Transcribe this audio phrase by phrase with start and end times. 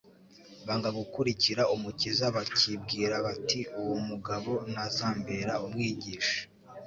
[0.65, 6.37] banga gukurikira Umukiza bakibwira bati: uwo mugabo ntazambera Umwigisha.